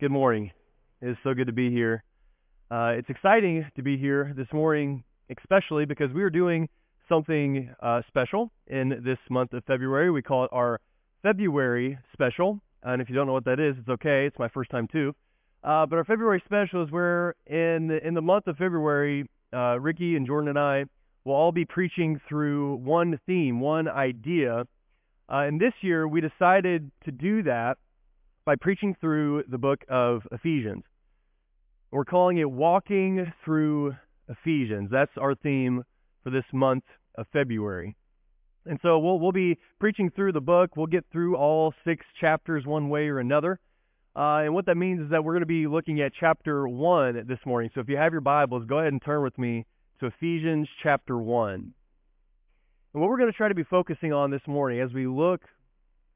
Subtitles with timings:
[0.00, 0.50] Good morning.
[1.02, 2.02] It is so good to be here.
[2.70, 5.04] Uh, it's exciting to be here this morning,
[5.38, 6.70] especially because we are doing
[7.06, 10.10] something uh, special in this month of February.
[10.10, 10.80] We call it our
[11.22, 12.60] February special.
[12.82, 14.24] And if you don't know what that is, it's okay.
[14.24, 15.14] It's my first time too.
[15.62, 19.78] Uh, but our February special is where in the, in the month of February, uh,
[19.78, 20.86] Ricky and Jordan and I
[21.26, 24.60] will all be preaching through one theme, one idea.
[25.30, 27.76] Uh, and this year we decided to do that
[28.50, 30.82] by preaching through the book of Ephesians.
[31.92, 33.94] We're calling it Walking Through
[34.28, 34.88] Ephesians.
[34.90, 35.84] That's our theme
[36.24, 36.82] for this month
[37.14, 37.94] of February.
[38.66, 40.76] And so we'll we'll be preaching through the book.
[40.76, 43.60] We'll get through all six chapters one way or another.
[44.16, 47.24] Uh, and what that means is that we're going to be looking at chapter one
[47.28, 47.70] this morning.
[47.72, 49.64] So if you have your Bibles, go ahead and turn with me
[50.00, 51.72] to Ephesians chapter one.
[52.94, 55.40] And what we're going to try to be focusing on this morning as we look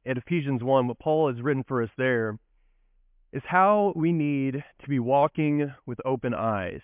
[0.07, 2.39] at Ephesians 1, what Paul has written for us there,
[3.33, 6.83] is how we need to be walking with open eyes.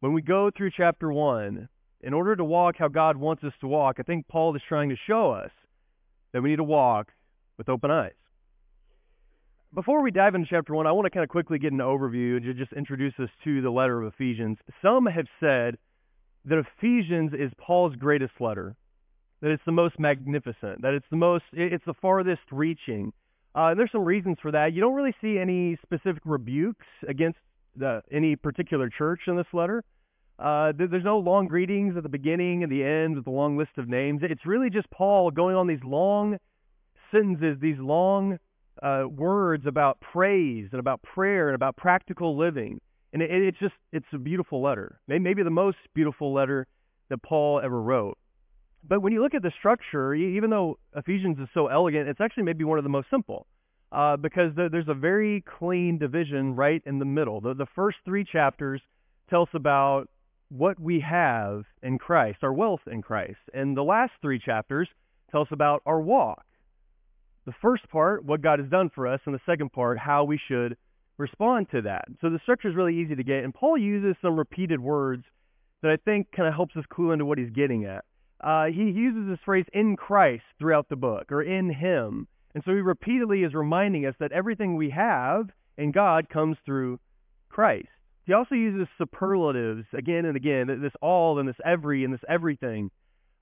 [0.00, 1.68] When we go through chapter 1,
[2.02, 4.90] in order to walk how God wants us to walk, I think Paul is trying
[4.90, 5.50] to show us
[6.32, 7.08] that we need to walk
[7.58, 8.12] with open eyes.
[9.74, 12.42] Before we dive into chapter 1, I want to kind of quickly get an overview
[12.42, 14.58] to just introduce us to the letter of Ephesians.
[14.80, 15.76] Some have said
[16.44, 18.76] that Ephesians is Paul's greatest letter
[19.40, 23.12] that it's the most magnificent, that it's the most, it's the farthest reaching.
[23.54, 24.72] Uh, and there's some reasons for that.
[24.72, 27.38] You don't really see any specific rebukes against
[27.74, 29.82] the, any particular church in this letter.
[30.38, 33.70] Uh, there's no long greetings at the beginning and the end with a long list
[33.78, 34.20] of names.
[34.22, 36.36] It's really just Paul going on these long
[37.10, 38.38] sentences, these long
[38.82, 42.80] uh, words about praise and about prayer and about practical living.
[43.14, 44.98] And it, it's just, it's a beautiful letter.
[45.08, 46.66] Maybe the most beautiful letter
[47.08, 48.18] that Paul ever wrote.
[48.88, 52.44] But when you look at the structure, even though Ephesians is so elegant, it's actually
[52.44, 53.46] maybe one of the most simple
[53.92, 57.40] uh, because there's a very clean division right in the middle.
[57.40, 58.80] The, the first three chapters
[59.30, 60.08] tell us about
[60.48, 63.38] what we have in Christ, our wealth in Christ.
[63.52, 64.88] And the last three chapters
[65.30, 66.44] tell us about our walk.
[67.46, 70.40] The first part, what God has done for us, and the second part, how we
[70.48, 70.76] should
[71.16, 72.04] respond to that.
[72.20, 73.44] So the structure is really easy to get.
[73.44, 75.24] And Paul uses some repeated words
[75.82, 78.04] that I think kind of helps us clue into what he's getting at
[78.40, 82.28] uh, he uses this phrase in Christ throughout the book or in him.
[82.54, 86.98] And so he repeatedly is reminding us that everything we have in God comes through
[87.48, 87.88] Christ.
[88.24, 92.90] He also uses superlatives again and again, this all and this every and this everything.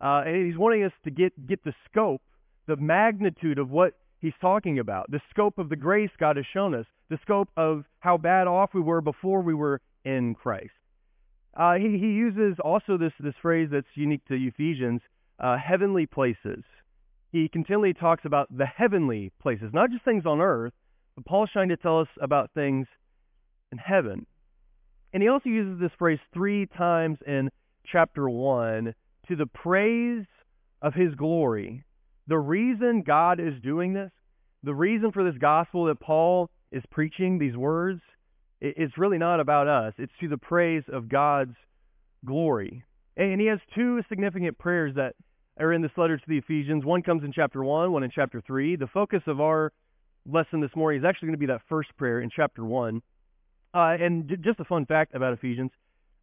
[0.01, 2.23] Uh, and he's wanting us to get, get the scope,
[2.67, 6.75] the magnitude of what he's talking about, the scope of the grace God has shown
[6.75, 10.73] us, the scope of how bad off we were before we were in Christ.
[11.57, 15.01] Uh, he, he uses also this, this phrase that's unique to Ephesians,
[15.39, 16.65] uh, heavenly places.
[17.31, 20.73] He continually talks about the heavenly places, not just things on earth,
[21.15, 22.87] but Paul's trying to tell us about things
[23.73, 24.27] in heaven.
[25.13, 27.51] And he also uses this phrase three times in
[27.87, 28.95] chapter 1
[29.29, 30.27] to the praise
[30.83, 31.85] of his glory.
[32.27, 34.11] The reason God is doing this,
[34.63, 38.01] the reason for this gospel that Paul is preaching, these words,
[38.65, 39.95] it's really not about us.
[39.99, 41.55] It's to the praise of God's
[42.25, 42.85] glory.
[43.17, 45.15] And he has two significant prayers that
[45.59, 46.85] are in this letter to the Ephesians.
[46.85, 48.77] One comes in chapter 1, one in chapter 3.
[48.77, 49.73] The focus of our
[50.27, 53.03] lesson this morning is actually going to be that first prayer in chapter 1.
[53.75, 55.71] Uh, and j- just a fun fact about Ephesians.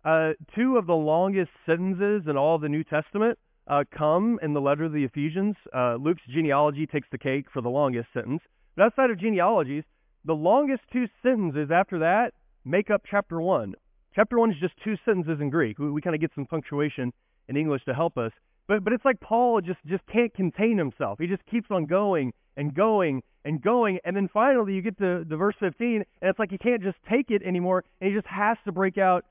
[0.04, 3.38] Uh, two of the longest sentences in all the New Testament
[3.68, 5.56] uh, come in the letter of the Ephesians.
[5.74, 8.42] Uh, Luke's genealogy takes the cake for the longest sentence.
[8.76, 9.84] But outside of genealogies,
[10.26, 12.34] the longest two sentences after that
[12.64, 13.74] make up chapter 1.
[14.16, 15.80] Chapter 1 is just two sentences in Greek.
[15.80, 17.14] We, we kind of get some punctuation
[17.48, 18.32] in English to help us.
[18.68, 21.18] But, but it's like Paul just, just can't contain himself.
[21.20, 24.00] He just keeps on going and going and going.
[24.06, 26.98] And then finally you get to the verse 15, and it's like he can't just
[27.10, 29.26] take it anymore, and he just has to break out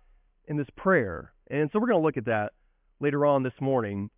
[0.48, 1.32] in this prayer.
[1.50, 2.52] And so we're going to look at that
[3.00, 4.10] later on this morning.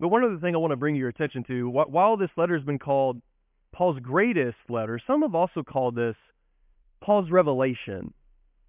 [0.00, 2.64] But one other thing I want to bring your attention to, while this letter has
[2.64, 3.20] been called
[3.72, 5.00] Paul's greatest letter.
[5.06, 6.16] Some have also called this
[7.02, 8.12] Paul's revelation.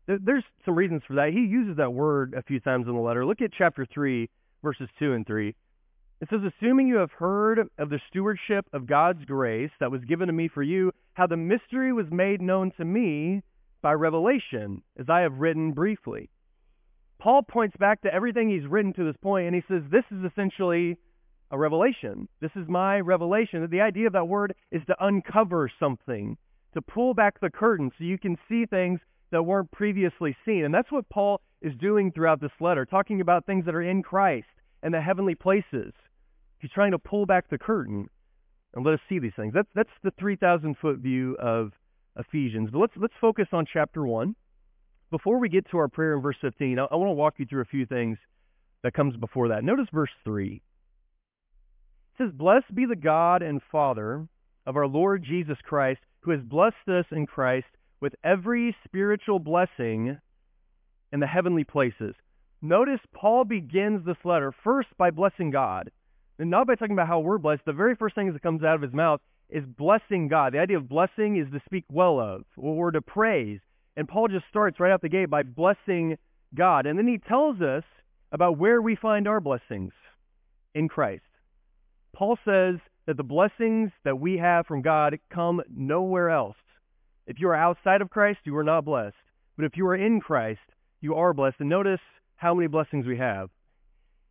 [0.08, 1.30] There's some reasons for that.
[1.32, 3.26] He uses that word a few times in the letter.
[3.26, 4.30] Look at chapter 3,
[4.64, 5.56] verses 2 and 3.
[6.22, 10.28] It says, Assuming you have heard of the stewardship of God's grace that was given
[10.28, 13.42] to me for you, how the mystery was made known to me
[13.82, 16.30] by revelation, as I have written briefly.
[17.20, 20.24] Paul points back to everything he's written to this point, and he says, This is
[20.24, 20.98] essentially
[21.52, 22.28] a revelation.
[22.40, 23.68] This is my revelation.
[23.70, 26.38] The idea of that word is to uncover something,
[26.74, 29.00] to pull back the curtain so you can see things
[29.32, 30.66] that weren't previously seen.
[30.66, 34.02] And that's what Paul is doing throughout this letter, talking about things that are in
[34.02, 34.48] Christ
[34.82, 35.94] and the heavenly places.
[36.60, 38.08] He's trying to pull back the curtain
[38.74, 39.54] and let us see these things.
[39.54, 41.72] That's, that's the 3,000 foot view of
[42.18, 42.70] Ephesians.
[42.72, 44.36] But let's let's focus on chapter 1.
[45.12, 47.46] Before we get to our prayer in verse 15, I, I want to walk you
[47.46, 48.18] through a few things
[48.84, 49.64] that comes before that.
[49.64, 50.62] Notice verse 3.
[52.22, 54.28] Says, Blessed be the God and Father
[54.68, 57.66] of our Lord Jesus Christ, who has blessed us in Christ
[58.00, 60.20] with every spiritual blessing
[61.12, 62.14] in the heavenly places.
[62.62, 65.90] Notice Paul begins this letter first by blessing God.
[66.38, 67.66] And not by talking about how we're blessed.
[67.66, 69.20] The very first thing that comes out of his mouth
[69.50, 70.54] is blessing God.
[70.54, 73.62] The idea of blessing is to speak well of or to praise.
[73.98, 76.18] And Paul just starts right out the gate by blessing
[76.54, 76.86] God.
[76.86, 77.84] And then he tells us
[78.32, 79.94] about where we find our blessings
[80.76, 81.24] in Christ.
[82.14, 82.76] Paul says
[83.08, 86.58] that the blessings that we have from God come nowhere else.
[87.28, 89.16] If you are outside of Christ, you are not blessed.
[89.56, 90.60] But if you are in Christ,
[91.02, 91.58] you are blessed.
[91.60, 92.00] And notice
[92.36, 93.50] how many blessings we have.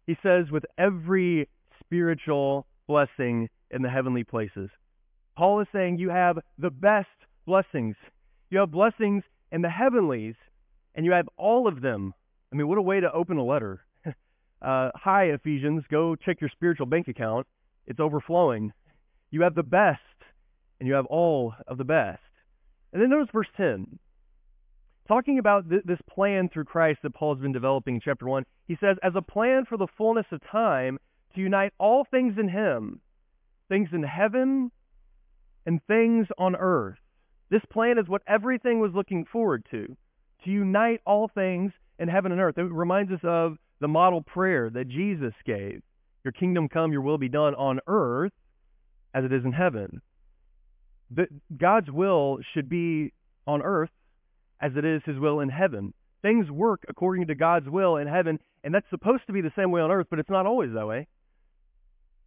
[0.06, 1.48] He says, with every
[1.84, 4.70] spiritual blessing in the heavenly places.
[5.36, 7.08] Paul is saying you have the best
[7.46, 7.96] blessings.
[8.50, 9.22] You have blessings
[9.52, 10.34] in the heavenlies,
[10.94, 12.12] and you have all of them.
[12.52, 13.80] I mean, what a way to open a letter.
[14.06, 17.46] uh, hi, Ephesians, go check your spiritual bank account.
[17.90, 18.72] It's overflowing.
[19.32, 19.98] You have the best,
[20.78, 22.22] and you have all of the best.
[22.92, 23.98] And then notice verse 10.
[25.08, 28.44] Talking about th- this plan through Christ that Paul has been developing in chapter 1,
[28.69, 30.98] he says, as a plan for the fullness of time
[31.34, 33.00] to unite all things in him,
[33.69, 34.70] things in heaven
[35.66, 36.98] and things on earth.
[37.50, 39.96] This plan is what everything was looking forward to,
[40.44, 42.56] to unite all things in heaven and earth.
[42.56, 45.82] It reminds us of the model prayer that Jesus gave.
[46.25, 48.32] Your kingdom come, your will be done on earth
[49.14, 50.02] as it is in heaven.
[51.11, 51.26] The,
[51.56, 53.12] God's will should be
[53.46, 53.90] on earth
[54.61, 55.94] as it is his will in heaven.
[56.22, 59.70] Things work according to God's will in heaven, and that's supposed to be the same
[59.70, 61.08] way on earth, but it's not always that way.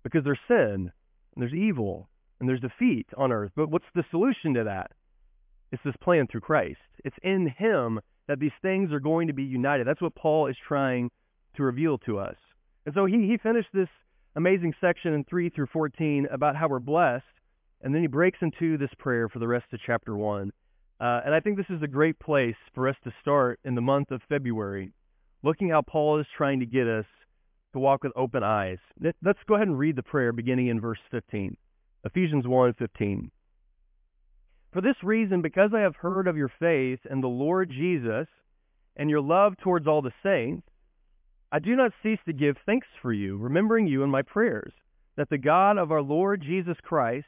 [0.03, 0.91] Because there's sin,
[1.35, 3.51] and there's evil, and there's defeat on earth.
[3.55, 4.91] But what's the solution to that?
[5.71, 6.79] It's this plan through Christ.
[7.05, 9.87] It's in Him that these things are going to be united.
[9.87, 11.09] That's what Paul is trying
[11.55, 12.35] to reveal to us.
[12.85, 13.89] And so he, he finished this
[14.35, 17.25] amazing section in 3 through 14 about how we're blessed,
[17.81, 20.51] and then he breaks into this prayer for the rest of chapter 1.
[20.99, 23.81] Uh, and I think this is a great place for us to start in the
[23.81, 24.93] month of February,
[25.43, 27.05] looking how Paul is trying to get us
[27.73, 28.77] to walk with open eyes.
[29.21, 31.57] Let's go ahead and read the prayer beginning in verse 15.
[32.05, 33.31] Ephesians 1:15.
[34.71, 38.27] For this reason, because I have heard of your faith in the Lord Jesus
[38.95, 40.67] and your love towards all the saints,
[41.53, 44.73] I do not cease to give thanks for you, remembering you in my prayers,
[45.17, 47.27] that the God of our Lord Jesus Christ,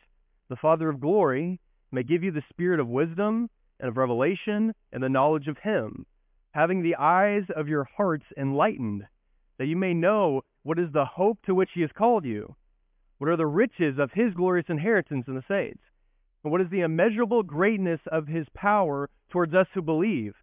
[0.50, 1.60] the Father of glory,
[1.92, 6.08] may give you the spirit of wisdom and of revelation and the knowledge of him,
[6.54, 9.04] having the eyes of your hearts enlightened,
[9.60, 12.56] that you may know what is the hope to which he has called you
[13.20, 15.84] what are the riches of his glorious inheritance in the saints?
[16.44, 20.34] And what is the immeasurable greatness of his power towards us who believe,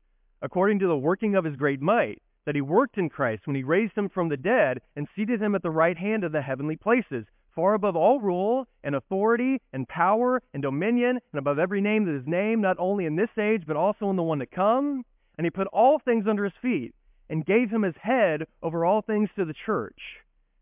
[0.40, 3.62] according to the working of his great might, that he worked in Christ when he
[3.62, 6.76] raised him from the dead and seated him at the right hand of the heavenly
[6.76, 7.24] places,
[7.54, 12.16] far above all rule and authority and power and dominion, and above every name that
[12.16, 15.04] is named, not only in this age, but also in the one to come.
[15.38, 16.94] And he put all things under his feet,
[17.30, 19.98] and gave him his head over all things to the church,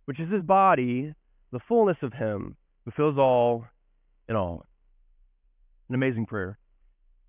[0.04, 1.14] which is his body,
[1.52, 3.64] the fullness of Him who fills all
[4.28, 4.64] in all.
[5.88, 6.58] An amazing prayer.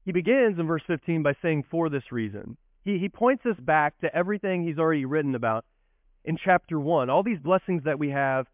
[0.05, 2.57] He begins in verse 15 by saying, for this reason.
[2.83, 5.65] He, he points us back to everything he's already written about
[6.23, 8.45] in chapter 1, all these blessings that we have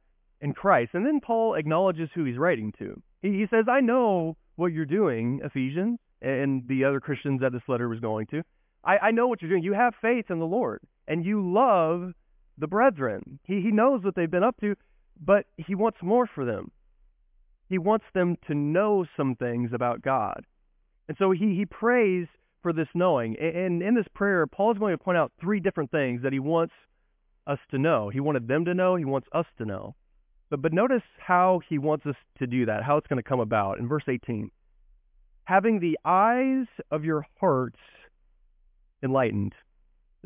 [0.42, 0.92] in Christ.
[0.94, 3.02] And then Paul acknowledges who he's writing to.
[3.22, 7.62] He, he says, I know what you're doing, Ephesians, and the other Christians that this
[7.68, 8.44] letter was going to.
[8.84, 9.64] I, I know what you're doing.
[9.64, 12.14] You have faith in the Lord, and you love
[12.58, 13.40] the brethren.
[13.44, 14.76] He, he knows what they've been up to,
[15.20, 16.72] but he wants more for them.
[17.70, 20.46] He wants them to know some things about God.
[21.08, 22.28] And so he, he prays
[22.68, 23.38] for this knowing.
[23.40, 26.40] And in this prayer, Paul is going to point out three different things that he
[26.40, 26.74] wants
[27.48, 28.10] us to know.
[28.10, 28.98] He wanted them to know.
[28.98, 29.96] He wants us to know.
[30.50, 33.40] But, but notice how he wants us to do that, how it's going to come
[33.40, 33.80] about.
[33.80, 34.52] In verse 18,
[35.46, 37.80] having the eyes of your hearts
[39.02, 39.54] enlightened.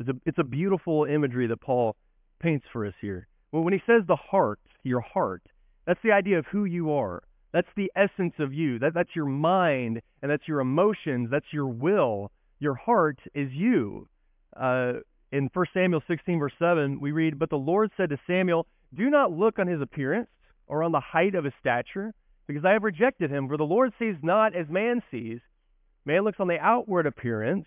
[0.00, 1.94] It's a, it's a beautiful imagery that Paul
[2.40, 3.28] paints for us here.
[3.52, 5.42] Well, when he says the heart, your heart,
[5.86, 7.22] that's the idea of who you are.
[7.52, 8.78] That's the essence of you.
[8.78, 11.28] That, that's your mind, and that's your emotions.
[11.30, 12.30] That's your will.
[12.58, 14.08] Your heart is you.
[14.56, 14.94] Uh,
[15.30, 19.10] in 1 Samuel 16, verse 7, we read, But the Lord said to Samuel, Do
[19.10, 20.28] not look on his appearance
[20.66, 22.14] or on the height of his stature,
[22.46, 23.48] because I have rejected him.
[23.48, 25.40] For the Lord sees not as man sees.
[26.04, 27.66] Man looks on the outward appearance,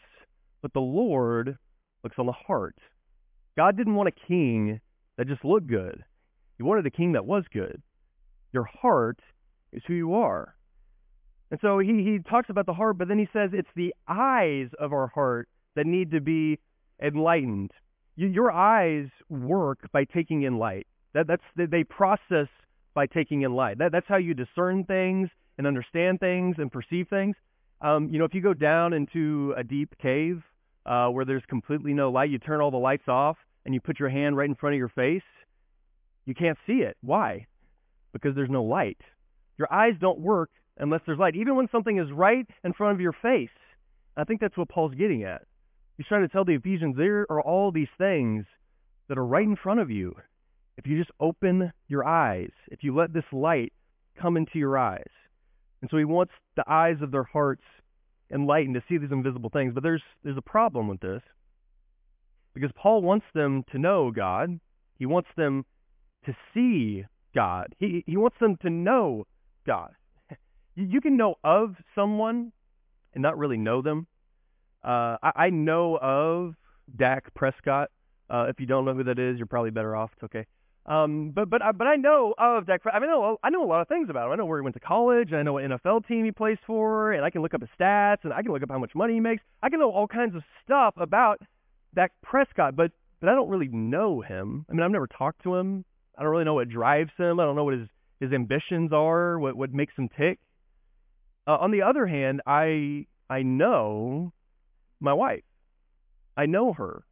[0.61, 1.57] but the Lord
[2.03, 2.75] looks on the heart.
[3.55, 4.81] God didn't want a king
[5.17, 6.03] that just looked good.
[6.57, 7.81] He wanted a king that was good.
[8.51, 9.19] Your heart
[9.75, 10.55] is who you are.
[11.51, 14.69] And so he, he talks about the heart, but then he says it's the eyes
[14.79, 16.59] of our heart that need to be
[17.01, 17.71] enlightened.
[18.15, 20.87] You, your eyes work by taking in light.
[21.13, 22.47] That, that's they process
[22.93, 23.77] by taking in light.
[23.77, 27.35] That, that's how you discern things and understand things and perceive things.
[27.81, 30.41] Um, you know, if you go down into a deep cave
[30.85, 33.99] uh, where there's completely no light, you turn all the lights off and you put
[33.99, 35.23] your hand right in front of your face,
[36.25, 36.97] you can't see it.
[37.01, 37.47] Why?
[38.13, 38.97] Because there's no light.
[39.57, 43.01] Your eyes don't work unless there's light, even when something is right in front of
[43.01, 43.49] your face.
[44.17, 45.43] I think that's what Paul's getting at.
[45.97, 48.45] He's trying to tell the Ephesians there are all these things
[49.07, 50.15] that are right in front of you.
[50.77, 53.71] If you just open your eyes, if you let this light
[54.19, 55.09] come into your eyes.
[55.81, 57.63] And so he wants the eyes of their hearts
[58.31, 59.73] enlightened to see these invisible things.
[59.73, 61.21] But there's there's a problem with this.
[62.53, 64.59] Because Paul wants them to know God.
[64.97, 65.65] He wants them
[66.25, 67.75] to see God.
[67.77, 69.27] He he wants them to know
[69.65, 69.93] God.
[70.77, 72.51] You can know of someone
[73.13, 74.07] and not really know them.
[74.83, 76.55] Uh, I, I know of
[76.93, 77.91] Dak Prescott.
[78.29, 80.11] Uh, if you don't know who that is, you're probably better off.
[80.15, 80.45] It's okay.
[80.85, 82.81] Um, but but I, but I know of Dak.
[82.91, 84.33] I mean, I know, I know a lot of things about him.
[84.33, 85.33] I know where he went to college.
[85.33, 88.23] I know what NFL team he plays for, and I can look up his stats,
[88.23, 89.41] and I can look up how much money he makes.
[89.63, 91.41] I can know all kinds of stuff about
[91.95, 94.65] Dak Prescott, but but I don't really know him.
[94.69, 95.85] I mean, I've never talked to him.
[96.17, 97.39] I don't really know what drives him.
[97.39, 97.87] I don't know what his
[98.19, 99.39] his ambitions are.
[99.39, 100.39] What what makes him tick.
[101.47, 104.33] Uh, on the other hand, I I know
[104.99, 105.43] my wife.
[106.37, 107.03] I know her.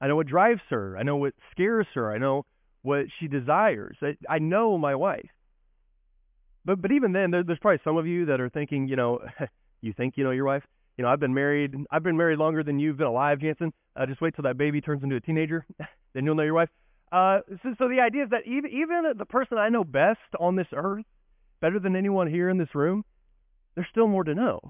[0.00, 0.96] I know what drives her.
[0.98, 2.12] I know what scares her.
[2.12, 2.46] I know
[2.82, 3.96] what she desires.
[4.02, 5.28] I, I know my wife.
[6.64, 9.20] But but even then, there, there's probably some of you that are thinking, you know,
[9.80, 10.62] you think you know your wife.
[10.96, 11.74] You know, I've been married.
[11.90, 13.72] I've been married longer than you've been alive, Jansen.
[13.96, 15.66] Uh, just wait till that baby turns into a teenager,
[16.14, 16.68] then you'll know your wife.
[17.12, 20.56] Uh, so, so the idea is that even even the person I know best on
[20.56, 21.04] this earth,
[21.60, 23.04] better than anyone here in this room,
[23.74, 24.60] there's still more to know.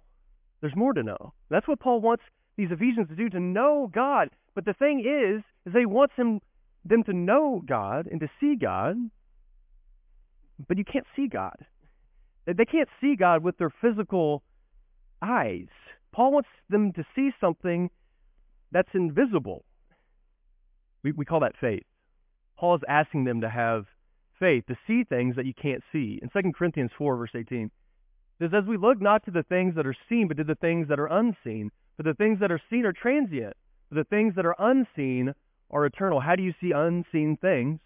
[0.61, 1.33] There's more to know.
[1.51, 2.23] That's what Paul wants
[2.57, 4.31] these Ephesians to do to know God.
[4.55, 6.41] But the thing is, is they want him
[6.85, 8.97] them to know God and to see God,
[10.67, 11.57] but you can't see God.
[12.47, 14.43] They can't see God with their physical
[15.23, 15.69] eyes.
[16.13, 17.91] Paul wants them to see something
[18.73, 19.65] that's invisible.
[21.03, 21.85] We, we call that faith.
[22.61, 23.87] Paul is asking them to have
[24.39, 26.21] faith, to see things that you can't see.
[26.21, 27.71] In 2 Corinthians 4, verse 18, it
[28.39, 30.89] says, As we look not to the things that are seen, but to the things
[30.89, 31.71] that are unseen.
[31.97, 33.55] For the things that are seen are transient,
[33.89, 35.35] but the things that are unseen
[35.71, 36.21] are eternal.
[36.21, 37.81] How do you see unseen things?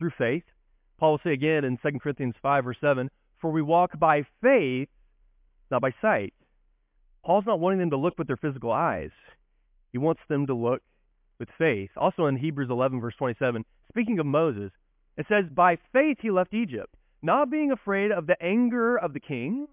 [0.00, 0.44] Through faith.
[0.98, 4.88] Paul will say again in 2 Corinthians 5 or 7, For we walk by faith,
[5.70, 6.34] not by sight.
[7.24, 9.12] Paul's not wanting them to look with their physical eyes.
[9.92, 10.82] He wants them to look
[11.40, 11.90] with faith.
[11.96, 14.70] Also in Hebrews 11, verse 27, speaking of Moses,
[15.16, 19.20] it says, By faith he left Egypt, not being afraid of the anger of the
[19.20, 19.66] king,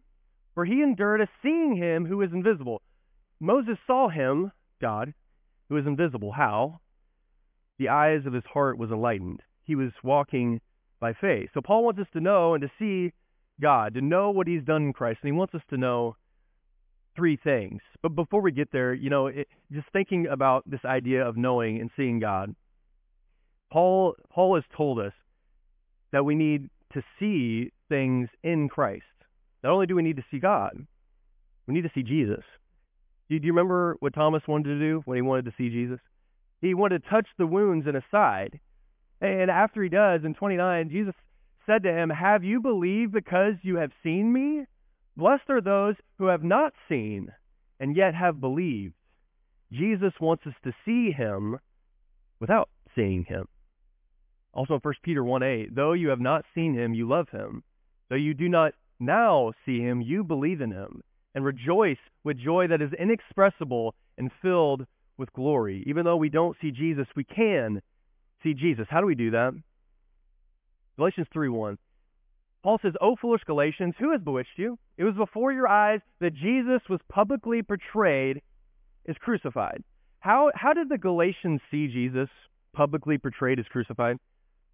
[0.55, 2.81] for he endured as seeing him who is invisible.
[3.39, 5.13] Moses saw him, God,
[5.69, 6.31] who is invisible.
[6.31, 6.79] How?
[7.77, 9.41] the eyes of his heart was enlightened.
[9.63, 10.61] He was walking
[10.99, 11.49] by faith.
[11.53, 13.13] So Paul wants us to know and to see
[13.61, 16.15] God, to know what he's done in Christ, and he wants us to know
[17.17, 17.81] three things.
[18.01, 21.81] But before we get there, you know, it, just thinking about this idea of knowing
[21.81, 22.55] and seeing God,
[23.71, 25.13] Paul Paul has told us
[26.13, 29.03] that we need to see things in Christ.
[29.63, 30.77] Not only do we need to see God,
[31.67, 32.43] we need to see Jesus.
[33.29, 35.99] Do, do you remember what Thomas wanted to do when he wanted to see Jesus?
[36.61, 38.59] He wanted to touch the wounds in his side.
[39.19, 41.13] And after he does, in 29, Jesus
[41.65, 44.65] said to him, Have you believed because you have seen me?
[45.17, 47.33] Blessed are those who have not seen
[47.79, 48.93] and yet have believed.
[49.71, 51.57] Jesus wants us to see him
[52.39, 53.47] without seeing him.
[54.53, 57.63] Also in 1 Peter 1:8, though you have not seen him, you love him.
[58.09, 61.01] Though you do not now see him, you believe in him
[61.33, 64.85] and rejoice with joy that is inexpressible and filled
[65.17, 65.83] with glory.
[65.87, 67.81] Even though we don't see Jesus, we can
[68.43, 68.87] see Jesus.
[68.87, 69.53] How do we do that?
[70.95, 71.79] Galatians 3:1.
[72.67, 74.77] Paul says, "O foolish Galatians, who has bewitched you?
[74.97, 78.41] It was before your eyes that Jesus was publicly portrayed
[79.07, 79.85] as crucified."
[80.19, 82.27] How how did the Galatians see Jesus
[82.73, 84.17] publicly portrayed as crucified?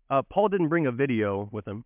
[0.10, 1.86] Uh, Paul didn't bring a video with him.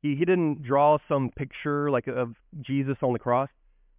[0.00, 3.48] He he didn't draw some picture like of Jesus on the cross.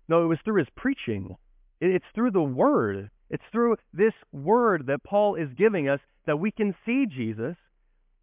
[0.07, 1.35] No, it was through his preaching.
[1.81, 6.51] It's through the word it's through this word that Paul is giving us that we
[6.51, 7.57] can see Jesus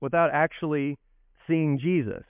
[0.00, 0.98] without actually
[1.46, 2.24] seeing Jesus.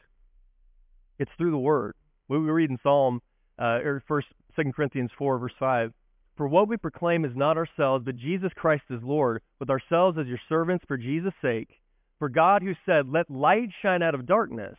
[1.18, 1.94] It's through the word.
[2.26, 3.20] What we read in Psalm,
[3.58, 5.92] uh, or First, Second Corinthians four, verse five.
[6.37, 10.26] For what we proclaim is not ourselves, but Jesus Christ is Lord, with ourselves as
[10.26, 11.70] your servants for Jesus' sake.
[12.18, 14.78] For God, who said, "Let light shine out of darkness,"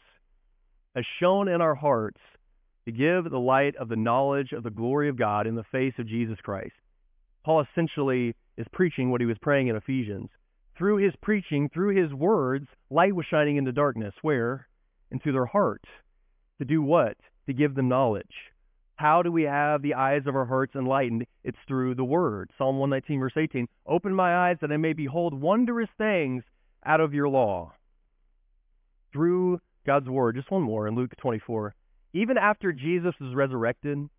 [0.95, 2.19] has shone in our hearts
[2.85, 5.93] to give the light of the knowledge of the glory of God in the face
[5.99, 6.75] of Jesus Christ.
[7.43, 10.29] Paul essentially is preaching what he was praying in Ephesians.
[10.77, 14.13] Through his preaching, through his words, light was shining into darkness.
[14.21, 14.67] Where?
[15.11, 15.83] Into their heart.
[16.59, 17.17] To do what?
[17.45, 18.51] To give them knowledge.
[18.95, 21.27] How do we have the eyes of our hearts enlightened?
[21.43, 22.49] It's through the Word.
[22.57, 23.67] Psalm 119, verse 18.
[23.85, 26.43] Open my eyes that I may behold wondrous things
[26.83, 27.73] out of your law.
[29.13, 30.35] Through God's Word.
[30.35, 31.75] Just one more in Luke 24.
[32.13, 34.09] Even after Jesus was resurrected,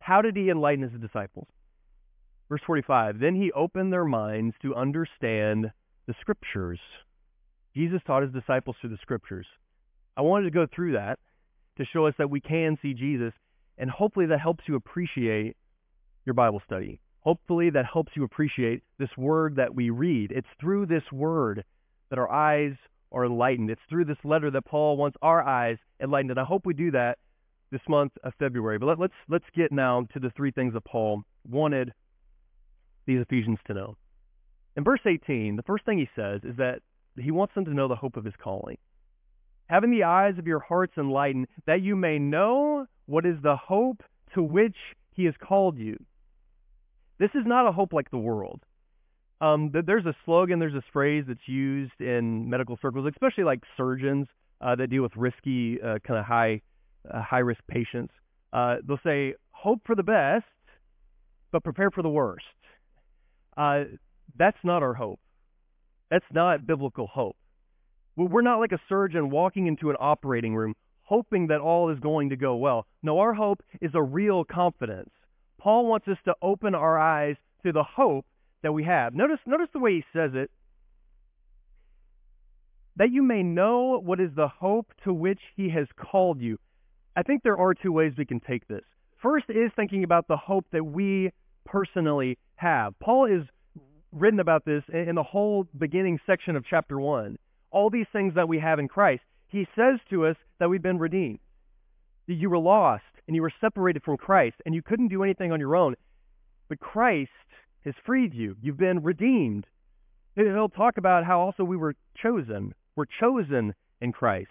[0.00, 1.46] how did he enlighten his disciples?
[2.48, 5.70] Verse 45 Then he opened their minds to understand
[6.08, 6.80] the Scriptures.
[7.76, 9.46] Jesus taught his disciples through the Scriptures.
[10.16, 11.20] I wanted to go through that
[11.78, 13.32] to show us that we can see Jesus,
[13.78, 15.56] and hopefully that helps you appreciate
[16.26, 17.00] your Bible study.
[17.20, 20.30] Hopefully that helps you appreciate this word that we read.
[20.32, 21.64] It's through this word
[22.10, 22.74] that our eyes
[23.12, 23.70] are enlightened.
[23.70, 26.30] It's through this letter that Paul wants our eyes enlightened.
[26.30, 27.18] And I hope we do that
[27.70, 28.78] this month of February.
[28.78, 31.92] But let, let's let's get now to the three things that Paul wanted
[33.06, 33.96] these Ephesians to know.
[34.76, 36.80] In verse 18, the first thing he says is that
[37.16, 38.76] he wants them to know the hope of his calling.
[39.68, 44.02] Having the eyes of your hearts enlightened, that you may know what is the hope
[44.34, 44.76] to which
[45.14, 45.96] he has called you.
[47.18, 48.62] This is not a hope like the world.
[49.40, 54.26] Um, there's a slogan, there's this phrase that's used in medical circles, especially like surgeons
[54.60, 56.60] uh, that deal with risky, uh, kind of high,
[57.08, 58.12] uh, high risk patients.
[58.52, 60.44] Uh, they'll say, "Hope for the best,
[61.52, 62.44] but prepare for the worst."
[63.56, 63.84] Uh,
[64.36, 65.20] that's not our hope.
[66.10, 67.36] That's not biblical hope.
[68.24, 70.74] We're not like a surgeon walking into an operating room
[71.08, 72.86] hoping that all is going to go well.
[73.02, 75.08] No, our hope is a real confidence.
[75.58, 78.26] Paul wants us to open our eyes to the hope
[78.62, 79.14] that we have.
[79.14, 80.50] Notice, notice the way he says it.
[82.96, 86.58] That you may know what is the hope to which he has called you.
[87.16, 88.84] I think there are two ways we can take this.
[89.22, 91.32] First is thinking about the hope that we
[91.64, 92.98] personally have.
[92.98, 93.46] Paul is
[94.12, 97.38] written about this in the whole beginning section of chapter 1.
[97.70, 99.22] All these things that we have in Christ.
[99.48, 101.38] He says to us that we've been redeemed.
[102.26, 105.52] That You were lost and you were separated from Christ and you couldn't do anything
[105.52, 105.94] on your own.
[106.68, 107.30] But Christ
[107.84, 108.56] has freed you.
[108.60, 109.66] You've been redeemed.
[110.34, 112.74] He'll talk about how also we were chosen.
[112.96, 114.50] We're chosen in Christ.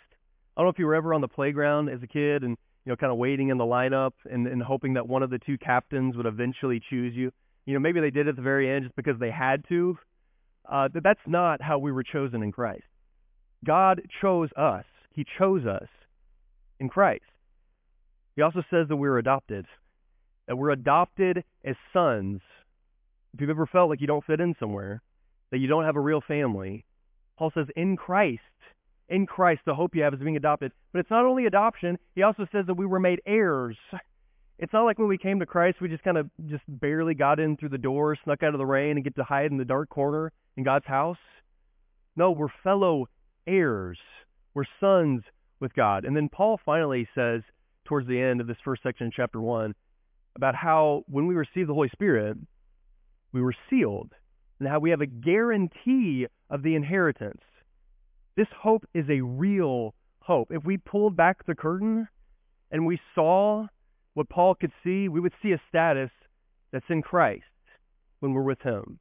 [0.56, 2.92] I don't know if you were ever on the playground as a kid and you
[2.92, 5.58] know, kind of waiting in the lineup and, and hoping that one of the two
[5.58, 7.32] captains would eventually choose you.
[7.66, 9.98] You know, maybe they did at the very end just because they had to.
[10.70, 12.84] Uh, that's not how we were chosen in Christ.
[13.66, 14.86] God chose us.
[15.12, 15.88] He chose us
[16.80, 17.24] in Christ.
[18.36, 19.66] He also says that we're adopted,
[20.48, 22.42] that we're adopted as sons.
[23.34, 25.02] If you've ever felt like you don't fit in somewhere,
[25.52, 26.86] that you don't have a real family,
[27.38, 28.42] Paul says in Christ,
[29.10, 30.72] in Christ, the hope you have is being adopted.
[30.92, 33.78] But it's not only adoption, he also says that we were made heirs.
[34.60, 37.40] It's not like when we came to Christ, we just kind of just barely got
[37.40, 39.66] in through the door, snuck out of the rain, and get to hide in the
[39.66, 41.18] dark corner in God's house.
[42.16, 43.08] No, we're fellow
[43.48, 43.98] heirs.
[44.54, 45.24] We're sons
[45.60, 46.06] with God.
[46.06, 47.42] And then Paul finally says,
[47.86, 49.74] towards the end of this first section in chapter 1,
[50.36, 52.38] about how when we receive the Holy Spirit,
[53.32, 54.12] we were sealed,
[54.60, 57.42] and how we have a guarantee of the inheritance.
[58.36, 60.50] This hope is a real hope.
[60.52, 62.08] If we pulled back the curtain
[62.72, 63.68] and we saw
[64.14, 66.12] what Paul could see, we would see a status
[66.72, 67.44] that's in Christ
[68.20, 69.00] when we're with him.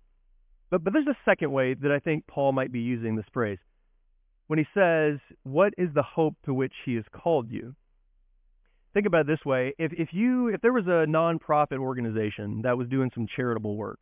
[0.71, 3.59] But, but there's a second way that I think Paul might be using this phrase.
[4.47, 7.75] When he says, What is the hope to which he has called you?
[8.95, 9.75] Think about it this way.
[9.79, 13.99] If, if, you, if there was a nonprofit organization that was doing some charitable work,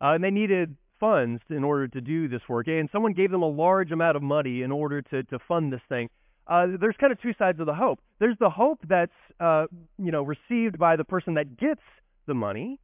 [0.00, 2.68] uh, and they needed funds in order to do this work.
[2.68, 5.80] And someone gave them a large amount of money in order to, to fund this
[5.88, 6.10] thing.
[6.46, 8.00] Uh, there's kind of two sides of the hope.
[8.18, 9.66] There's the hope that's uh,
[9.98, 11.80] you know received by the person that gets
[12.26, 12.78] the money,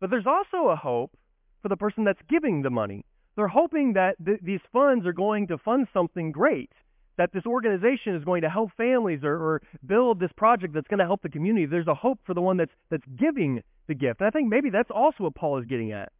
[0.00, 1.16] but there's also a hope
[1.62, 3.04] for the person that's giving the money.
[3.36, 6.70] They're hoping that th- these funds are going to fund something great,
[7.18, 10.98] that this organization is going to help families or, or build this project that's going
[10.98, 11.66] to help the community.
[11.66, 14.20] There's a hope for the one that's that's giving the gift.
[14.20, 16.10] And I think maybe that's also what Paul is getting at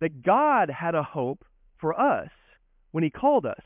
[0.00, 1.44] that God had a hope
[1.80, 2.30] for us
[2.92, 3.60] when he called us.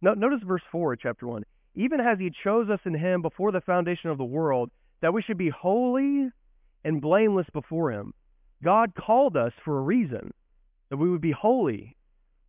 [0.00, 1.44] Notice verse 4 chapter 1.
[1.76, 5.22] Even as he chose us in him before the foundation of the world, that we
[5.22, 6.28] should be holy
[6.84, 8.12] and blameless before him.
[8.62, 10.32] God called us for a reason,
[10.94, 11.96] that we would be holy,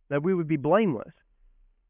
[0.08, 1.12] that we would be blameless.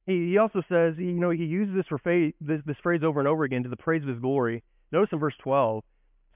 [0.06, 3.44] He, he also says, you know, he uses this, this, this phrase over and over
[3.44, 4.62] again to the praise of his glory.
[4.90, 5.84] Notice in verse 12,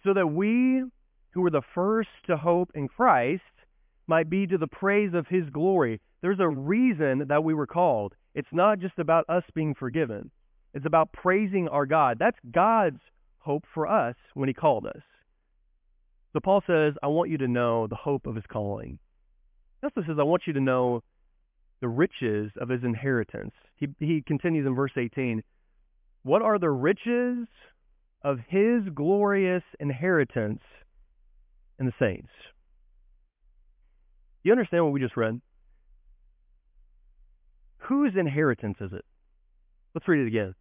[0.04, 0.82] so that we
[1.30, 3.40] who were the first to hope in Christ
[4.06, 6.02] might be to the praise of his glory.
[6.20, 8.12] There's a reason that we were called.
[8.34, 10.30] It's not just about us being forgiven.
[10.74, 12.18] It's about praising our God.
[12.20, 13.00] That's God's
[13.38, 15.00] hope for us when he called us.
[16.34, 18.98] So Paul says, I want you to know the hope of his calling.
[19.82, 21.02] He says, I want you to know
[21.80, 23.52] the riches of his inheritance.
[23.76, 25.42] He, he continues in verse 18,
[26.22, 27.48] What are the riches
[28.22, 30.60] of his glorious inheritance
[31.78, 32.28] in the saints?
[34.42, 35.40] You understand what we just read?
[37.88, 39.04] Whose inheritance is it?
[39.94, 40.54] Let's read it again.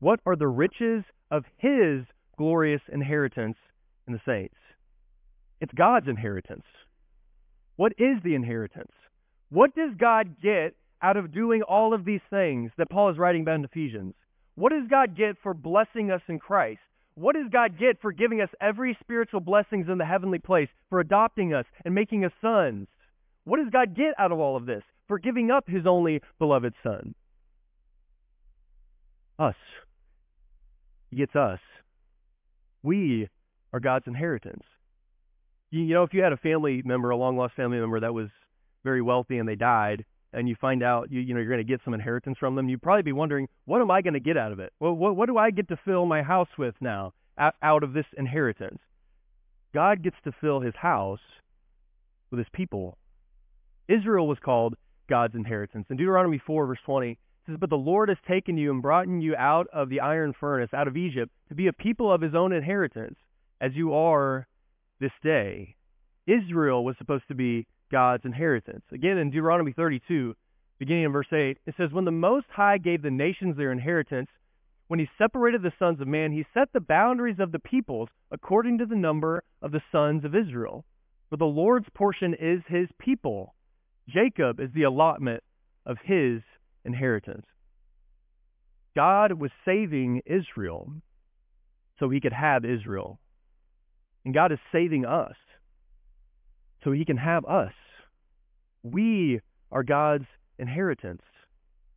[0.00, 2.04] What are the riches of his
[2.36, 3.56] glorious inheritance
[4.06, 4.54] in the saints?
[5.60, 6.64] It's God's inheritance.
[7.78, 8.90] What is the inheritance?
[9.50, 13.42] What does God get out of doing all of these things that Paul is writing
[13.42, 14.14] about in Ephesians?
[14.56, 16.80] What does God get for blessing us in Christ?
[17.14, 20.98] What does God get for giving us every spiritual blessings in the heavenly place, for
[20.98, 22.88] adopting us and making us sons?
[23.44, 24.82] What does God get out of all of this?
[25.06, 27.14] For giving up his only beloved son?
[29.38, 29.54] Us.
[31.10, 31.60] He gets us.
[32.82, 33.28] We
[33.72, 34.64] are God's inheritance.
[35.70, 38.14] You, you know, if you had a family member, a long lost family member that
[38.14, 38.28] was
[38.84, 41.72] very wealthy and they died, and you find out you, you know you're going to
[41.72, 44.36] get some inheritance from them, you'd probably be wondering, what am I going to get
[44.36, 44.72] out of it?
[44.80, 47.12] Well, what, what do I get to fill my house with now
[47.62, 48.80] out of this inheritance?
[49.74, 51.20] God gets to fill his house
[52.30, 52.98] with his people.
[53.88, 54.74] Israel was called
[55.08, 55.86] God's inheritance.
[55.88, 59.34] In Deuteronomy 4, verse 20, says, But the Lord has taken you and brought you
[59.36, 62.52] out of the iron furnace, out of Egypt, to be a people of his own
[62.52, 63.16] inheritance,
[63.60, 64.46] as you are
[65.00, 65.76] this day.
[66.26, 68.84] Israel was supposed to be God's inheritance.
[68.92, 70.34] Again, in Deuteronomy 32,
[70.78, 74.28] beginning in verse 8, it says, When the Most High gave the nations their inheritance,
[74.88, 78.78] when he separated the sons of man, he set the boundaries of the peoples according
[78.78, 80.84] to the number of the sons of Israel.
[81.30, 83.54] For the Lord's portion is his people.
[84.08, 85.42] Jacob is the allotment
[85.84, 86.40] of his
[86.84, 87.46] inheritance.
[88.96, 90.90] God was saving Israel
[91.98, 93.20] so he could have Israel.
[94.24, 95.34] And God is saving us
[96.84, 97.72] so he can have us.
[98.82, 100.26] We are God's
[100.58, 101.22] inheritance.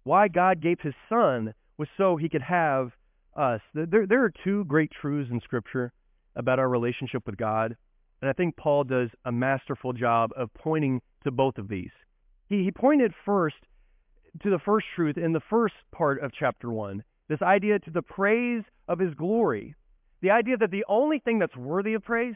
[0.03, 2.91] Why God gave his son was so he could have
[3.35, 3.61] us.
[3.73, 5.91] There, there are two great truths in Scripture
[6.35, 7.75] about our relationship with God,
[8.21, 11.91] and I think Paul does a masterful job of pointing to both of these.
[12.49, 13.55] He, he pointed first
[14.43, 18.01] to the first truth in the first part of chapter 1, this idea to the
[18.01, 19.75] praise of his glory.
[20.21, 22.35] The idea that the only thing that's worthy of praise,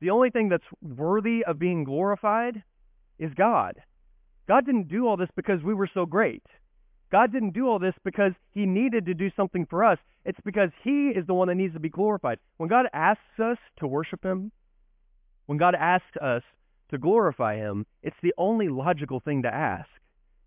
[0.00, 2.62] the only thing that's worthy of being glorified
[3.18, 3.76] is God.
[4.48, 6.42] God didn't do all this because we were so great.
[7.10, 9.98] God didn't do all this because he needed to do something for us.
[10.24, 12.38] It's because he is the one that needs to be glorified.
[12.56, 14.50] When God asks us to worship him,
[15.46, 16.42] when God asks us
[16.90, 19.88] to glorify him, it's the only logical thing to ask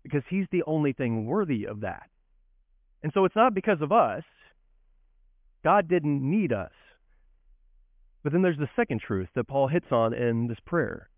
[0.02, 2.08] because he's the only thing worthy of that.
[3.02, 4.24] And so it's not because of us.
[5.64, 6.72] God didn't need us.
[8.22, 11.08] But then there's the second truth that Paul hits on in this prayer.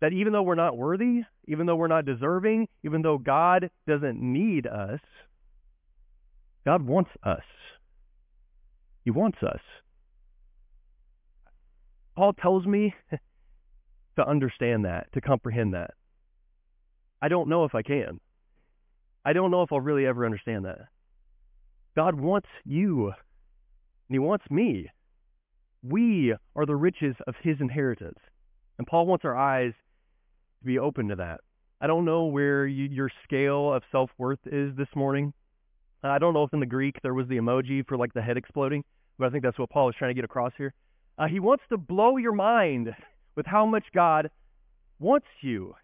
[0.00, 4.20] That even though we're not worthy, even though we're not deserving, even though God doesn't
[4.20, 5.00] need us,
[6.64, 7.42] God wants us.
[9.04, 9.60] He wants us.
[12.16, 12.94] Paul tells me
[14.16, 15.92] to understand that, to comprehend that.
[17.22, 18.20] I don't know if I can.
[19.24, 20.88] I don't know if I'll really ever understand that.
[21.94, 23.12] God wants you,
[24.08, 24.90] and He wants me.
[25.82, 28.18] We are the riches of His inheritance.
[28.78, 29.72] And Paul wants our eyes
[30.60, 31.40] to be open to that.
[31.80, 35.32] I don't know where you, your scale of self worth is this morning.
[36.02, 38.36] I don't know if in the Greek there was the emoji for like the head
[38.36, 38.84] exploding,
[39.18, 40.72] but I think that's what Paul is trying to get across here.
[41.18, 42.94] Uh, he wants to blow your mind
[43.34, 44.30] with how much God
[44.98, 45.74] wants you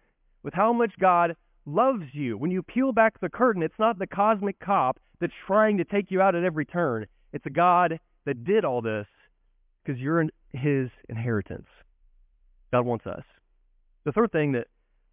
[0.43, 2.37] with how much God loves you.
[2.37, 6.11] When you peel back the curtain, it's not the cosmic cop that's trying to take
[6.11, 7.07] you out at every turn.
[7.31, 9.07] It's a God that did all this
[9.83, 11.67] because you're in his inheritance.
[12.71, 13.23] God wants us.
[14.05, 14.67] The third thing that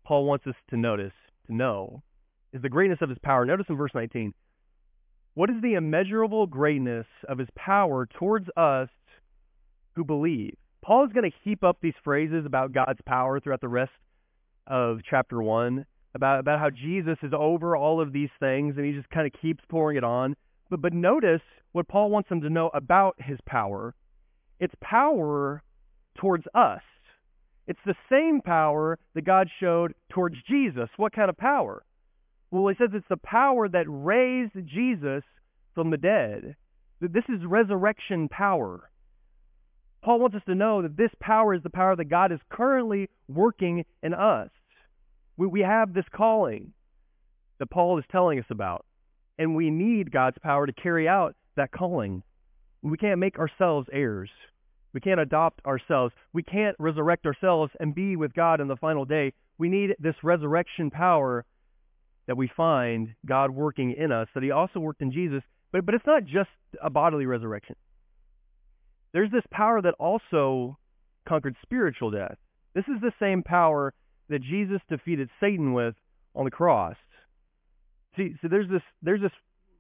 [0.05, 1.13] Paul wants us to notice,
[1.47, 2.03] to know,
[2.53, 3.45] is the greatness of his power.
[3.45, 4.35] Notice in verse 19.
[5.35, 8.89] What is the immeasurable greatness of his power towards us
[9.95, 10.57] who believe?
[10.83, 13.93] Paul is going to heap up these phrases about God's power throughout the rest
[14.67, 18.93] of chapter 1 about, about how Jesus is over all of these things and he
[18.93, 20.37] just kind of keeps pouring it on.
[20.71, 23.95] But, but notice what Paul wants them to know about his power.
[24.59, 25.63] It's power
[26.17, 26.83] towards us.
[27.67, 30.89] It's the same power that God showed towards Jesus.
[30.97, 31.85] What kind of power?
[32.51, 35.23] Well, he says it's the power that raised Jesus
[35.75, 36.57] from the dead.
[37.01, 38.91] That This is resurrection power.
[40.03, 43.09] Paul wants us to know that this power is the power that God is currently
[43.29, 44.49] working in us.
[45.37, 46.73] We, we have this calling
[47.59, 48.85] that Paul is telling us about,
[49.41, 52.23] and we need God's power to carry out that calling.
[52.83, 54.29] We can't make ourselves heirs.
[54.93, 56.13] We can't adopt ourselves.
[56.35, 59.33] We can't resurrect ourselves and be with God in the final day.
[59.57, 61.47] We need this resurrection power
[62.27, 65.43] that we find God working in us, that He also worked in Jesus.
[65.73, 66.51] But, but it's not just
[66.83, 67.77] a bodily resurrection.
[69.13, 70.77] There's this power that also
[71.27, 72.37] conquered spiritual death.
[72.75, 73.95] This is the same power
[74.29, 75.95] that Jesus defeated Satan with
[76.35, 76.97] on the cross.
[78.17, 79.33] See, so there's this there's this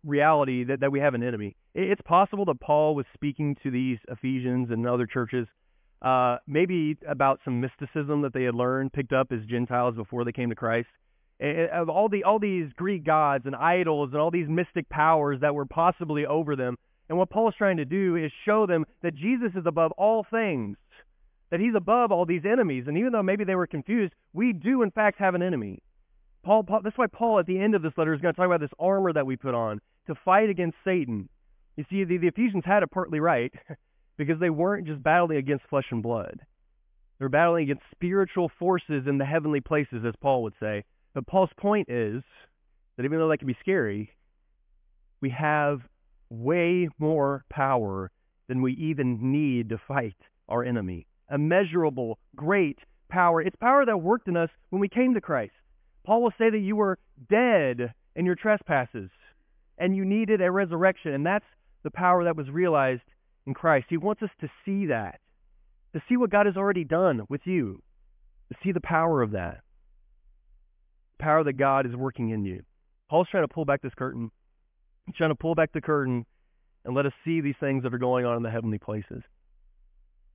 [0.05, 1.57] reality that, that we have an enemy.
[1.75, 5.47] It's possible that Paul was speaking to these Ephesians and other churches,
[6.03, 10.33] uh, maybe about some mysticism that they had learned, picked up as Gentiles before they
[10.33, 10.89] came to Christ.
[11.41, 15.55] Of all the all these Greek gods and idols and all these mystic powers that
[15.55, 16.77] were possibly over them.
[17.09, 20.25] And what Paul is trying to do is show them that Jesus is above all
[20.31, 20.77] things,
[21.51, 22.85] that he's above all these enemies.
[22.87, 25.83] And even though maybe they were confused, we do in fact have an enemy.
[26.43, 28.47] Paul, Paul, that's why Paul at the end of this letter is going to talk
[28.47, 31.29] about this armor that we put on to fight against Satan.
[31.77, 33.53] You see, the, the Ephesians had it partly right
[34.17, 36.41] because they weren't just battling against flesh and blood.
[37.19, 40.85] They're battling against spiritual forces in the heavenly places, as Paul would say.
[41.15, 42.23] But Paul's point is
[42.97, 44.11] that even though that can be scary,
[45.21, 45.81] we have
[46.31, 48.11] way more power
[48.49, 50.17] than we even need to fight
[50.49, 51.07] our enemy.
[51.31, 52.79] Immeasurable, great
[53.11, 53.43] power.
[53.43, 55.53] It's power that worked in us when we came to Christ.
[56.05, 59.11] Paul will say that you were dead in your trespasses
[59.79, 61.13] and you needed a resurrection.
[61.13, 61.45] And that's
[61.83, 63.03] the power that was realized
[63.47, 63.87] in Christ.
[63.89, 65.21] He wants us to see that,
[65.95, 67.83] to see what God has already done with you,
[68.51, 69.61] to see the power of that,
[71.19, 72.63] the power that God is working in you.
[73.09, 74.31] Paul's trying to pull back this curtain.
[75.07, 76.27] He's trying to pull back the curtain
[76.85, 79.23] and let us see these things that are going on in the heavenly places.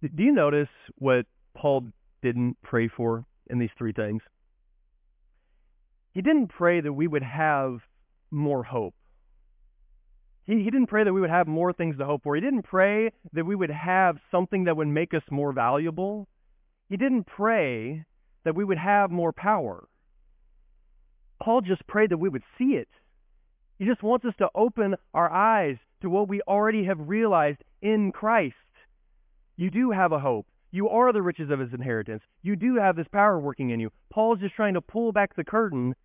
[0.02, 1.26] Do you notice what
[1.56, 1.88] Paul
[2.22, 4.22] didn't pray for in these three things?
[6.16, 7.82] He didn't pray that we would have
[8.32, 8.96] more hope.
[10.46, 12.36] He, he didn't pray that we would have more things to hope for.
[12.36, 16.30] He didn't pray that we would have something that would make us more valuable.
[16.88, 18.06] He didn't pray
[18.46, 19.90] that we would have more power.
[21.44, 22.88] Paul just prayed that we would see it.
[23.78, 28.14] He just wants us to open our eyes to what we already have realized in
[28.14, 28.56] Christ.
[29.58, 30.48] You do have a hope.
[30.72, 32.24] You are the riches of his inheritance.
[32.42, 33.92] You do have this power working in you.
[34.10, 35.96] Paul's just trying to pull back the curtain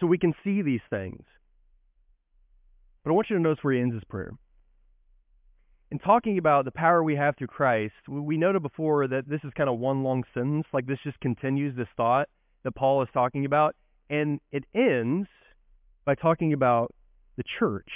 [0.00, 1.22] so we can see these things.
[3.04, 4.32] But I want you to notice where he ends his prayer.
[5.90, 9.52] In talking about the power we have through Christ, we noted before that this is
[9.56, 12.28] kind of one long sentence, like this just continues this thought
[12.62, 13.74] that Paul is talking about,
[14.08, 15.28] and it ends
[16.04, 16.94] by talking about
[17.36, 17.90] the church.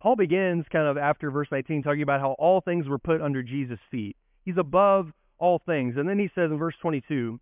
[0.00, 3.42] Paul begins kind of after verse 19 talking about how all things were put under
[3.42, 4.16] Jesus' feet.
[4.44, 5.94] He's above all things.
[5.96, 7.38] And then he says in verse 22,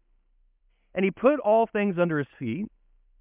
[0.95, 2.67] and he put all things under his feet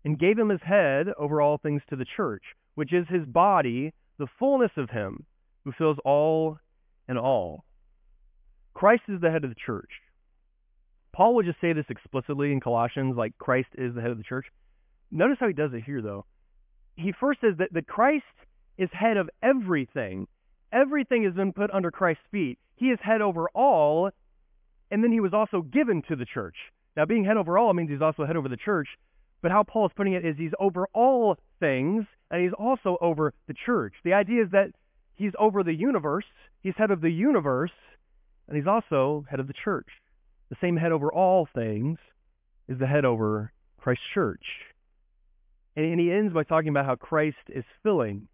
[0.03, 2.43] and gave him his head over all things to the church,
[2.75, 5.25] which is his body, the fullness of him
[5.63, 6.57] who fills all
[7.07, 7.65] and all.
[8.73, 9.89] Christ is the head of the church.
[11.13, 14.23] Paul would just say this explicitly in Colossians, like Christ is the head of the
[14.23, 14.45] church.
[15.10, 16.25] Notice how he does it here, though.
[16.95, 18.25] He first says that, that Christ
[18.77, 20.27] is head of everything.
[20.71, 22.60] Everything has been put under Christ's feet.
[22.75, 24.12] He is head over all,
[24.91, 26.55] and then he was also given to the church.
[26.95, 28.88] Now, being head over all means he's also head over the church,
[29.41, 33.34] but how Paul is putting it is he's over all things, and he's also over
[33.47, 33.93] the church.
[34.04, 34.71] The idea is that
[35.15, 36.26] he's over the universe,
[36.62, 37.71] he's head of the universe,
[38.47, 39.88] and he's also head of the church.
[40.50, 42.00] The same head over all things
[42.67, 44.43] is the head over Christ's church.
[45.76, 48.28] And he ends by talking about how Christ is filling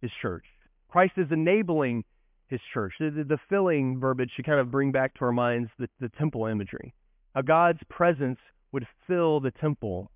[0.00, 0.44] his church.
[0.88, 2.04] Christ is enabling
[2.48, 2.94] his church.
[2.98, 6.46] The, the, filling verbiage should kind of bring back to our minds the, the temple
[6.46, 6.94] imagery.
[7.34, 8.38] How God's presence
[8.72, 10.10] would fill the temple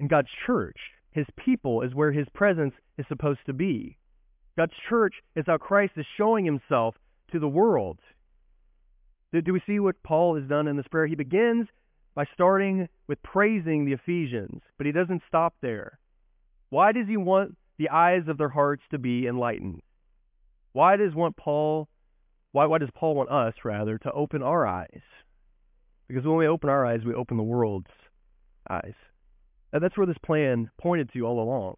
[0.00, 0.78] in God's church,
[1.10, 3.96] his people, is where his presence is supposed to be.
[4.56, 6.96] God's church is how Christ is showing himself
[7.32, 7.98] to the world.
[9.32, 11.06] Do, we see what Paul has done in this prayer?
[11.06, 11.68] He begins
[12.14, 15.98] by starting with praising the Ephesians, but he doesn't stop there.
[16.70, 19.82] Why does he want the eyes of their hearts to be enlightened?
[20.72, 21.88] Why does want Paul
[22.52, 25.02] why why does Paul want us rather to open our eyes?
[26.08, 27.86] Because when we open our eyes, we open the world's
[28.68, 28.94] eyes.
[29.72, 31.76] That's where this plan pointed to all along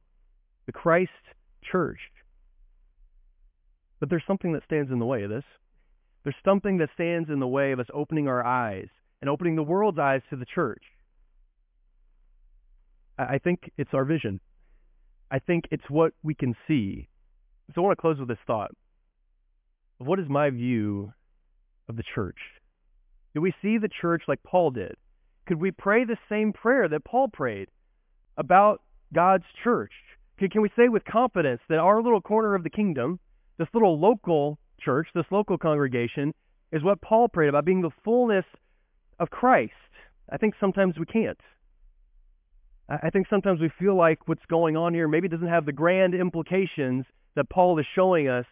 [0.66, 1.10] the Christ
[1.64, 1.98] church.
[3.98, 5.44] But there's something that stands in the way of this.
[6.22, 8.88] There's something that stands in the way of us opening our eyes
[9.20, 10.82] and opening the world's eyes to the church.
[13.18, 14.40] I think it's our vision.
[15.30, 17.08] I think it's what we can see.
[17.74, 18.70] So I want to close with this thought.
[20.00, 21.12] of What is my view
[21.88, 22.38] of the church?
[23.34, 24.94] Do we see the church like Paul did?
[25.46, 27.68] Could we pray the same prayer that Paul prayed?
[28.36, 28.82] About
[29.14, 29.92] God's church?
[30.38, 33.18] Can, we say with confidence that our little corner of the kingdom,
[33.58, 36.32] this little local church, this local congregation,
[36.72, 38.44] is what Paul prayed about, being the fullness
[39.18, 39.72] of Christ.
[40.32, 41.38] I think sometimes we can't.
[42.88, 46.14] I think sometimes we feel like what's going on here maybe doesn't have the grand
[46.14, 47.04] implications
[47.36, 48.46] that Paul is showing us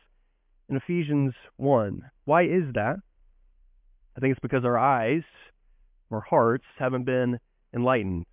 [0.69, 2.03] in Ephesians 1.
[2.25, 2.97] Why is that?
[4.17, 5.23] I think it's because our eyes,
[6.11, 7.41] our hearts haven't been
[7.75, 8.27] enlightened.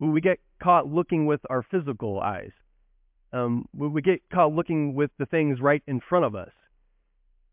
[0.00, 2.52] We get caught looking with our physical eyes.
[3.32, 6.50] Um, we get caught looking with the things right in front of us.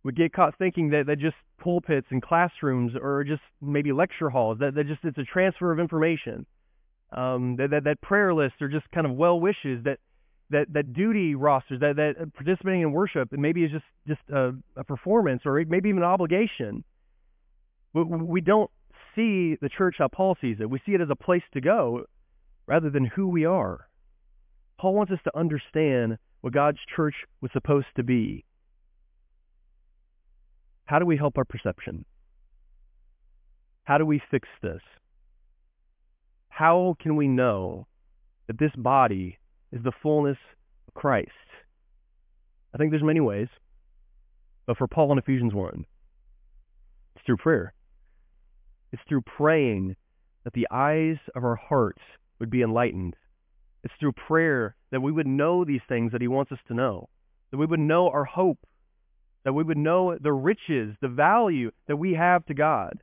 [0.04, 4.60] We get caught thinking that, that just pulpits and classrooms or just maybe lecture halls,
[4.60, 6.46] that, that just it's a transfer of information.
[7.12, 10.00] Um, that, that, that prayer lists are just kind of well wishes, that,
[10.52, 14.84] that, that duty rosters, that, that participating in worship, maybe is just, just a, a
[14.84, 16.84] performance or maybe even an obligation.
[17.94, 18.70] But we don't
[19.16, 20.70] see the church how Paul sees it.
[20.70, 22.06] We see it as a place to go
[22.70, 23.88] rather than who we are.
[24.80, 28.46] Paul wants us to understand what God's church was supposed to be.
[30.86, 32.06] How do we help our perception?
[33.86, 34.82] How do we fix this?
[36.50, 37.88] How can we know
[38.46, 39.40] that this body
[39.72, 40.38] is the fullness
[40.88, 41.32] of Christ?
[42.74, 43.48] I think there's many ways,
[44.68, 45.86] but for Paul in Ephesians 1,
[47.16, 47.74] it's through prayer.
[48.92, 49.96] It's through praying
[50.44, 52.02] that the eyes of our hearts
[52.40, 53.16] would be enlightened
[53.84, 57.10] it's through prayer that we would know these things that he wants us to know,
[57.52, 58.60] that we would know our hope,
[59.46, 63.02] that we would know the riches, the value that we have to God,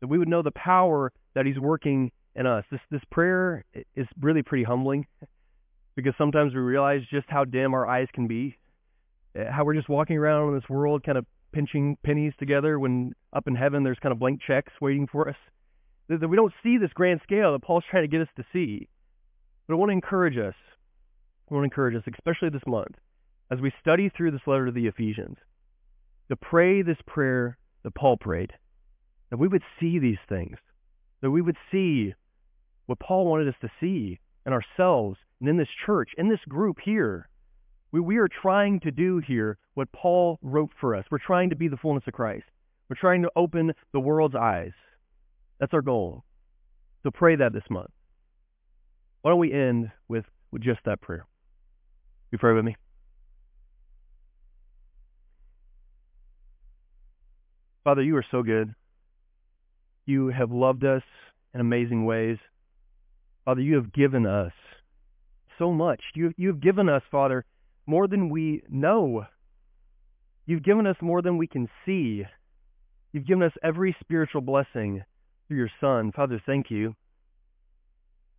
[0.00, 2.64] that we would know the power that he's working in us.
[2.70, 3.64] This this prayer
[3.96, 5.06] is really pretty humbling
[5.96, 8.56] because sometimes we realize just how dim our eyes can be,
[9.34, 13.48] how we're just walking around in this world kind of pinching pennies together when up
[13.48, 15.36] in heaven there's kind of blank checks waiting for us.
[16.10, 18.88] That we don't see this grand scale that Paul's trying to get us to see.
[19.68, 20.56] But I want to encourage us,
[21.48, 22.96] I want to encourage us, especially this month,
[23.48, 25.36] as we study through this letter to the Ephesians,
[26.28, 28.52] to pray this prayer that Paul prayed,
[29.30, 30.56] that we would see these things,
[31.20, 32.12] that we would see
[32.86, 36.78] what Paul wanted us to see in ourselves and in this church, in this group
[36.84, 37.28] here.
[37.92, 41.04] We, we are trying to do here what Paul wrote for us.
[41.08, 42.46] We're trying to be the fullness of Christ.
[42.88, 44.72] We're trying to open the world's eyes.
[45.60, 46.24] That's our goal.
[47.02, 47.90] So pray that this month.
[49.22, 51.26] Why don't we end with, with just that prayer?
[52.32, 52.76] You pray with me?
[57.84, 58.74] Father, you are so good.
[60.06, 61.02] You have loved us
[61.54, 62.38] in amazing ways.
[63.44, 64.52] Father, you have given us
[65.58, 66.00] so much.
[66.14, 67.44] You, you have given us, Father,
[67.86, 69.24] more than we know.
[70.46, 72.24] You've given us more than we can see.
[73.12, 75.02] You've given us every spiritual blessing
[75.50, 76.12] through your Son.
[76.14, 76.94] Father, thank you.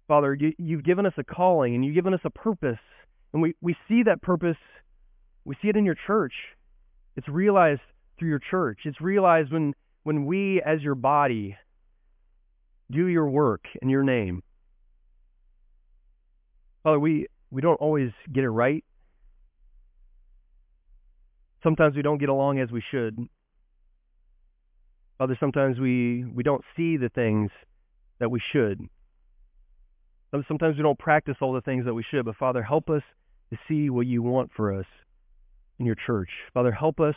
[0.08, 2.80] Father, you, you've given us a calling and you've given us a purpose.
[3.34, 4.56] And we, we see that purpose,
[5.44, 6.32] we see it in your church.
[7.18, 7.82] It's realized
[8.18, 8.80] through your church.
[8.86, 11.58] It's realized when, when we, as your body,
[12.90, 14.42] do your work in your name.
[16.84, 18.86] Father, we, we don't always get it right.
[21.62, 23.18] Sometimes we don't get along as we should.
[25.22, 27.52] Father, sometimes we, we don't see the things
[28.18, 28.82] that we should.
[30.48, 33.04] Sometimes we don't practice all the things that we should, but Father, help us
[33.52, 34.88] to see what you want for us
[35.78, 36.30] in your church.
[36.56, 37.14] Father, help us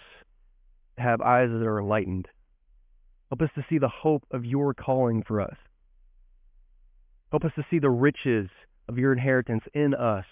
[0.99, 2.29] have eyes that are enlightened.
[3.31, 5.57] Help us to see the hope of your calling for us.
[7.31, 8.51] Help us to see the riches
[8.87, 10.27] of your inheritance in us.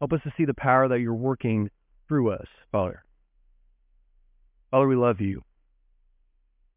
[0.00, 1.70] Help us to see the power that you're working
[2.08, 3.04] through us, Father.
[4.72, 5.44] Father, we love you.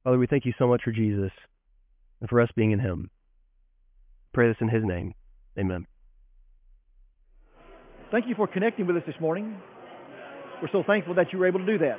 [0.03, 1.31] Father, we thank you so much for Jesus
[2.19, 3.09] and for us being in him.
[4.33, 5.13] Pray this in his name.
[5.57, 5.85] Amen.
[8.11, 9.55] Thank you for connecting with us this morning.
[10.61, 11.97] We're so thankful that you were able to do that.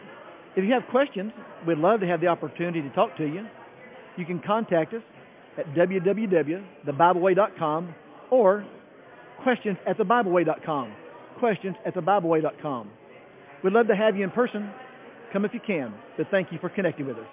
[0.56, 1.32] If you have questions,
[1.66, 3.46] we'd love to have the opportunity to talk to you.
[4.16, 5.02] You can contact us
[5.58, 7.94] at www.thebibleway.com
[8.30, 8.64] or
[9.42, 10.94] questions at thebibleway.com.
[11.38, 12.90] Questions at thebibleway.com.
[13.62, 14.70] We'd love to have you in person.
[15.32, 15.92] Come if you can.
[16.16, 17.26] But thank you for connecting with us.